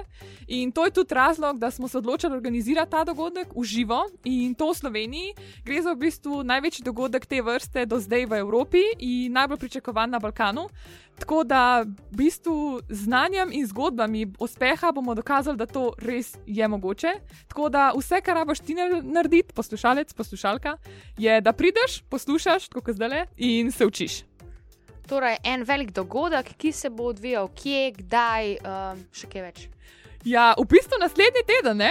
[0.48, 4.56] In to je tudi razlog, da smo se odločili organizirati ta dogodek v živo in
[4.56, 5.34] to v Sloveniji.
[5.66, 10.10] Gre za v bistvu največji dogodek te vrste do zdaj v Evropi in najbolj pričakovan
[10.10, 10.68] na Balkanu.
[11.18, 17.14] Tako da v bistvu znanjem in zgodbami uspeha bomo dokazali, da to res je mogoče.
[17.48, 20.78] Tako da vse, kar rabaš ti narediti, poslušalec, poslušalka,
[21.18, 24.27] je, da prideš, poslušaš, kot zdaj le, in se učiš.
[25.08, 29.70] Torej, en velik dogodek, ki se bo odvijal, kje, kdaj, um, še kaj več.
[30.28, 31.82] Ja, v bistvu naslednji teden.
[31.82, 31.90] Uh,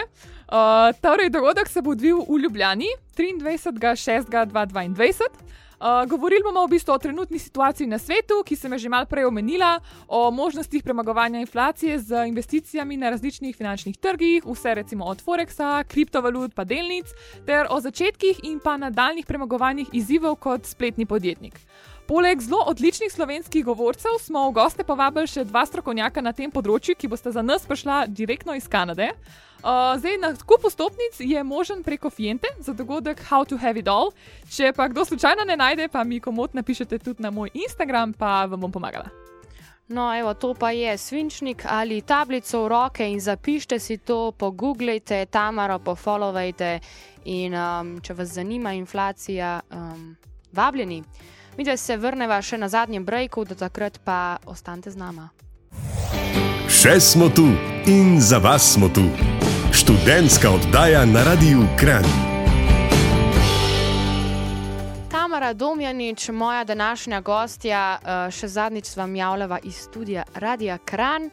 [1.01, 5.47] torej, dogodek se bo odvijal v Ljubljani 23.6.2022.
[5.77, 9.07] Uh, govorili bomo v bistvu o trenutni situaciji na svetu, ki sem jo že malo
[9.09, 15.23] prej omenila, o možnostih premagovanja inflacije z investicijami na različnih finančnih trgih, vse recimo od
[15.25, 17.07] Forexa, kriptovalut pa delnic,
[17.47, 21.61] ter o začetkih in pa nadaljnih premagovanjih izzivov kot spletni podjetnik.
[22.07, 26.95] Poleg zelo odličnih slovenskih govorcev smo v goste povabili še dva strokovnjaka na tem področju,
[26.95, 29.09] ki bosta za nas prišla direktno iz Kanade.
[29.59, 33.91] Uh, zdaj, na kupu stopnic je možen preko Fiente za dogodek How to Have It
[33.91, 34.15] All.
[34.47, 38.47] Če pa kdo slučajno ne najde, pa mi komot napišete tudi na moj Instagram, pa
[38.47, 39.11] vam bom pomagala.
[39.91, 45.27] No, evo, to pa je svinčnik ali tablico v roke in zapišite si to, pogooglejte,
[45.27, 46.77] tamaro, pofollowajte
[47.35, 50.13] in um, če vas zanima inflacija, um,
[50.55, 51.03] vabljeni.
[51.57, 55.31] Mi da se vrneva še na zadnjem breaku, do takrat pa ostanite z nama.
[56.69, 57.47] Še smo tu
[57.89, 59.07] in za vas smo tu
[59.73, 62.05] študentska oddaja na Radiu Kran.
[65.11, 71.31] Tamara Domjanič, moja današnja gostja, eh, še zadnjič vam javljava iz studia Radia Kran.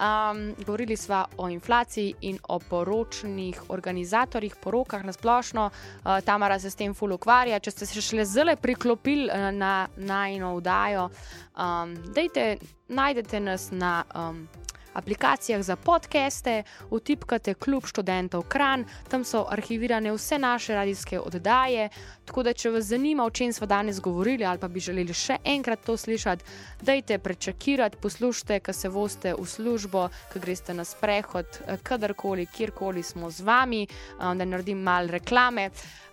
[0.00, 5.70] Um, govorili smo o inflaciji in o poročnih organizatorjih, porokah na splošno.
[5.70, 7.58] Uh, Tamara se s tem ful ukvarja.
[7.60, 11.10] Če ste se šele zelo priklopili uh, na najno vdajo,
[11.56, 12.56] um, dejte,
[12.88, 14.48] najdete nas na um,
[14.94, 21.88] aplikacijah za podcaste, utipkate Klub študentov Kran, tam so arhivirane vse naše radijske oddaje.
[22.24, 25.36] Tako da, če vas zanima, o čem smo danes govorili, ali pa bi želeli še
[25.44, 26.44] enkrat to slišati,
[26.82, 33.30] dajte prečakirati, poslušajte, ko se voste v službo, ko greste na sprehod, kadarkoli, kjerkoli smo
[33.30, 33.86] z vami,
[34.18, 35.70] um, da naredim malo reklame.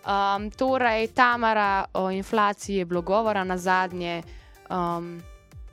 [0.08, 4.22] Um, torej, Tamara o inflaciji je bilo govora na zadnje.
[4.70, 5.22] Um,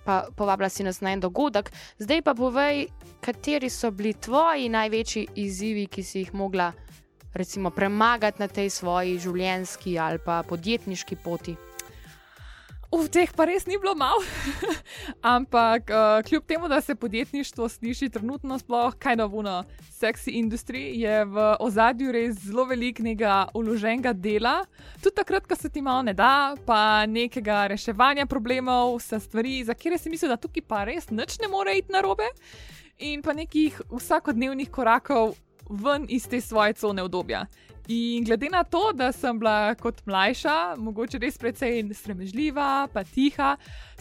[0.06, 1.72] pa povabila si nas na en dogodek.
[2.00, 2.88] Zdaj pa povej,
[3.22, 6.72] kateri so bili tvoji največji izzivi, ki si jih mogla
[7.36, 11.56] recimo, premagati na tej svoji življenjski ali pa podjetniški poti.
[12.96, 14.24] V teh pa res ni bilo malo.
[15.36, 21.26] Ampak uh, kljub temu, da se podjetništvo sliši trenutno sploh kaj novuno, seksi industriji, je
[21.26, 24.64] v ozadju res zelo velikega uloženega dela.
[25.04, 29.76] Tudi takrat, ko se ti malo ne da, pa nekega reševanja problemov, vse stvari, za
[29.76, 32.32] kere si misliš, da tukaj pa res nič ne more iti narobe.
[33.04, 35.36] In pa nekih vsakodnevnih korakov
[35.70, 37.44] ven iz te svoje cone obdobja.
[37.88, 43.52] In glede na to, da sem bila kot mlajša, mogoče res precej stremežljiva, pa tiha,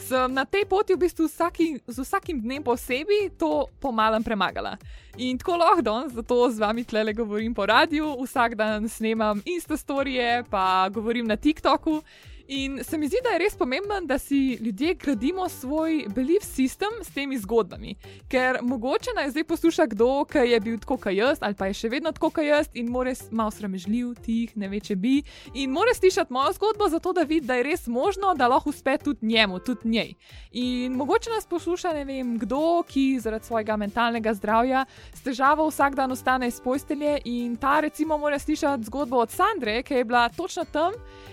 [0.01, 4.79] sem na tej poti v bistvu vsaki, z vsakim dnem posebej to pomalem premagala.
[5.21, 9.77] In tako lahko danes, zato z vami tle govorim po radiju, vsak dan snemam insta
[9.77, 12.01] storije, pa govorim na TikToku.
[12.49, 16.93] In se mi zdi, da je res pomembno, da si ljudje gradimo svoj belief system
[17.03, 17.95] s temi zgodbami.
[18.29, 21.79] Ker mogoče naj zdaj posluša kdo, ki je bil tako kot jaz, ali pa je
[21.79, 25.23] še vedno tako kot jaz in mora malo sramežljiv, tih, ne ve, če bi.
[25.55, 28.99] In mora slišati mojo zgodbo, zato da vidi, da je res možno, da lahko uspe
[28.99, 30.13] tudi njemu, tudi njej.
[30.53, 35.97] In mogoče nas posluša ne vem kdo, ki zaradi svojega mentalnega zdravja s težavo vsak
[35.97, 40.29] dan ostane iz postelje in ta recimo mora slišati zgodbo od Sandre, ki je bila
[40.29, 40.93] točno tam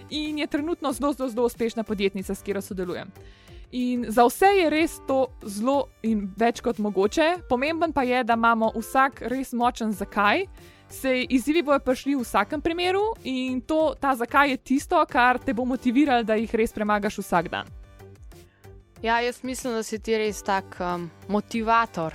[0.09, 3.11] in je trenutno zelo, zelo, zelo uspešna podjetnica, s katero sodelujem.
[3.71, 7.47] In za vse je res to zelo in več kot mogoče.
[7.49, 10.45] Pomemben pa je, da imamo vsak res močen zakaj.
[10.91, 15.53] Se izzivi bojo prišli v vsakem primeru, in to, ta zakaj je tisto, kar te
[15.53, 17.69] bo motiviralo, da jih res premagaš vsak dan.
[19.01, 22.13] Ja, jaz mislim, da si ti res tak um, motivator.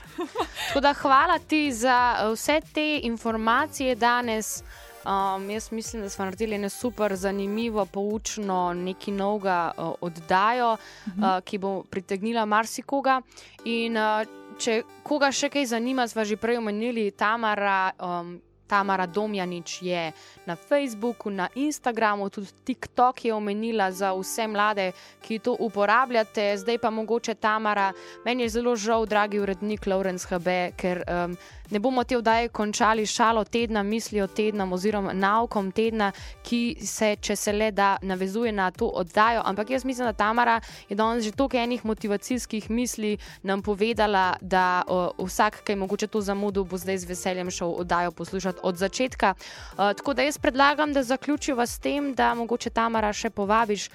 [0.83, 4.61] Da, hvala ti za uh, vse te informacije danes.
[5.07, 11.39] Um, jaz mislim, da smo naredili eno super, zanimivo, poučno, nekaj novega uh, oddajo, -huh.
[11.39, 13.23] uh, ki bo pritegnila marsikoga.
[13.65, 14.27] In uh,
[14.59, 17.93] če koga še kaj zanima, smo že prej omenili Tamara.
[18.01, 20.13] Um, Tamara Domjanič je
[20.47, 26.57] na Facebooku, na Instagramu, tudi TikTok je omenila za vse mlade, ki to uporabljate.
[26.57, 27.93] Zdaj pa mogoče Tamara,
[28.25, 31.37] meni je zelo žal, dragi urednik Lawrence HB, ker um,
[31.71, 37.37] ne bomo te vdaje končali šalo tedna, mislijo tedna oziroma naukom tedna, ki se, če
[37.37, 39.43] se le da, navezuje na to oddajo.
[39.45, 44.83] Ampak jaz mislim, da Tamara je danes že toliko enih motivacijskih misli nam povedala, da
[44.89, 48.77] uh, vsak, ki je mogoče to zamudil, bo zdaj z veseljem šel oddajo poslušati od
[48.77, 49.35] začetka.
[49.37, 53.91] Uh, tako da jaz predlagam, da zaključiva s tem, da mogoče Tamara še povabiš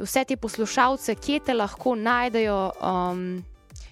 [0.00, 2.72] vse te poslušalce, kje te lahko najdejo.
[2.80, 3.44] Um,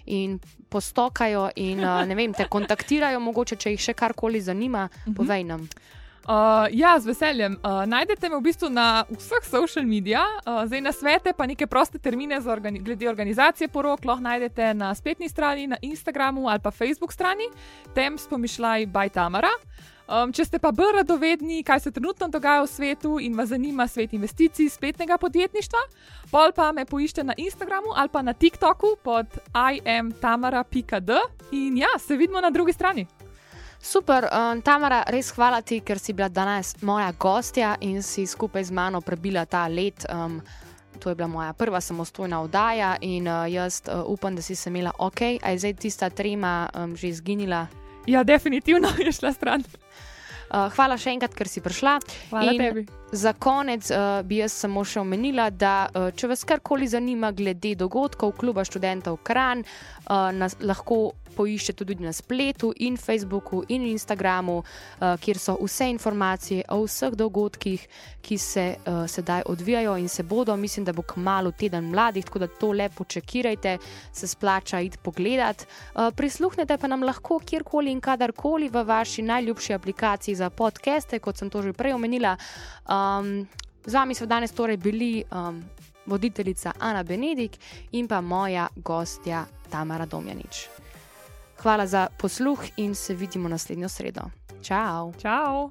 [0.07, 0.37] In
[0.69, 4.83] postokajo, in uh, vem, te kontaktirajo, mogoče, če jih še karkoli zanima,
[5.17, 5.65] povej nam.
[6.25, 7.59] Uh, ja, z veseljem.
[7.61, 11.69] Uh, najdete me v bistvu na vseh social medijih, uh, zdaj na svete, pa neke
[11.69, 16.71] proste termine organi glede organizacije porok lahko najdete na spletni strani, na Instagramu ali pa
[16.71, 17.45] Facebook strani,
[17.95, 19.53] tem spomišljaj Bajtamara.
[20.05, 23.87] Um, če ste pa bolj radovedni, kaj se trenutno dogaja v svetu in vas zanima
[23.89, 25.81] svet investicij, spletnega podjetništva,
[26.29, 29.39] pol pa me poiščite na Instagramu ali pa na TikToku pod
[29.81, 31.21] imtamara.d
[31.57, 33.07] in ja, se vidimo na drugi strani.
[33.81, 38.65] Super, um, Tamara, res hvala ti, ker si bila danes moja gostja in si skupaj
[38.65, 40.05] z mano prebila ta let.
[40.09, 40.41] Um,
[41.01, 44.71] to je bila moja prva samostojna oddaja in uh, jaz uh, upam, da si se
[44.71, 47.67] imela ok, a je zdaj tista trema um, že izginila.
[48.07, 49.63] Ja, definitivno je šla stran.
[50.55, 51.99] Uh, hvala še enkrat, ker si prišla.
[52.31, 52.85] Hvala In tebi.
[53.15, 57.75] Za konec uh, bi jaz samo še omenila, da uh, če vas karkoli zanima glede
[57.79, 64.61] dogodkov kluba študentov Kran, uh, nas lahko poiščete tudi na spletu in Facebooku in Instagramu,
[64.63, 67.87] uh, kjer so vse informacije o vseh dogodkih,
[68.25, 70.57] ki se uh, sedaj odvijajo in se bodo.
[70.57, 73.77] Mislim, da bo kmalo teden mladih, tako da to lepo čekirajte,
[74.13, 75.67] se splača iti pogledat.
[75.67, 81.37] Uh, prisluhnete pa nam lahko kjerkoli in kadarkoli v vaši najljubši aplikaciji za podcaste, kot
[81.37, 82.37] sem to že prej omenila.
[82.89, 83.47] Um,
[83.87, 85.61] z vami so danes torej bili um,
[86.07, 87.57] voditeljica Ana Benedik
[87.93, 90.69] in pa moja gostja Tamara Domjanič.
[91.63, 94.23] Hvala za posluh in se vidimo naslednjo sredo.
[94.63, 95.13] Čau.
[95.19, 95.71] Čau.